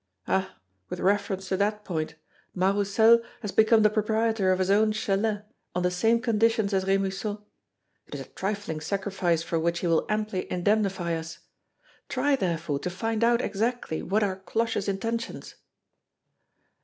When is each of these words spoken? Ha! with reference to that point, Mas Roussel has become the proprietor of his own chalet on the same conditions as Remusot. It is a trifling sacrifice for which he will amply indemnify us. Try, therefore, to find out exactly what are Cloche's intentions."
Ha! 0.25 0.57
with 0.89 0.99
reference 0.99 1.47
to 1.49 1.57
that 1.57 1.85
point, 1.85 2.15
Mas 2.55 2.73
Roussel 2.73 3.21
has 3.43 3.51
become 3.51 3.83
the 3.83 3.89
proprietor 3.91 4.51
of 4.51 4.57
his 4.57 4.71
own 4.71 4.91
chalet 4.91 5.43
on 5.75 5.83
the 5.83 5.91
same 5.91 6.19
conditions 6.19 6.73
as 6.73 6.85
Remusot. 6.85 7.45
It 8.07 8.15
is 8.15 8.21
a 8.21 8.25
trifling 8.33 8.81
sacrifice 8.81 9.43
for 9.43 9.59
which 9.59 9.81
he 9.81 9.85
will 9.87 10.07
amply 10.09 10.51
indemnify 10.51 11.13
us. 11.13 11.37
Try, 12.09 12.35
therefore, 12.35 12.79
to 12.79 12.89
find 12.89 13.23
out 13.23 13.43
exactly 13.43 14.01
what 14.01 14.23
are 14.23 14.37
Cloche's 14.39 14.87
intentions." 14.89 15.53